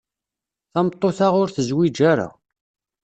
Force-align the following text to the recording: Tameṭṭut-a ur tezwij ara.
Tameṭṭut-a 0.73 1.27
ur 1.41 1.47
tezwij 1.55 1.97
ara. 2.11 2.29